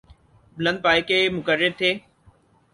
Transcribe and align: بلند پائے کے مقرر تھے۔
بلند 0.57 0.79
پائے 0.83 1.01
کے 1.09 1.17
مقرر 1.35 1.71
تھے۔ 1.79 1.91